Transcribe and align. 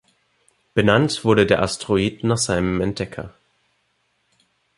Benannt 0.73 1.23
wurde 1.23 1.45
der 1.45 1.61
Asteroid 1.61 2.23
nach 2.23 2.39
seinem 2.39 2.81
Entdecker. 2.81 3.35